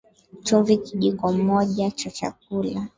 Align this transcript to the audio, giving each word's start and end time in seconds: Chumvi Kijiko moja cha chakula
Chumvi 0.43 0.77
Kijiko 0.77 1.31
moja 1.31 1.91
cha 1.91 2.11
chakula 2.11 2.87